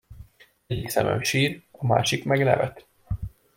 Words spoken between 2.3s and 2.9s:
nevet.